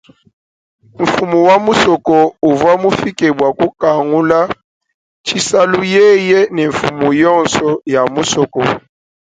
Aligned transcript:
Mfumu 1.01 1.37
wa 1.47 1.55
musoko 1.65 2.15
uvwa 2.51 2.73
mufike 2.81 3.27
bwa 3.37 3.49
kukangula 3.57 4.39
tshisalu 5.25 5.79
yeye 5.95 6.39
ne 6.55 6.63
mfumu 6.71 7.07
yonso 7.21 7.67
ya 7.93 8.01
musoko. 8.13 8.61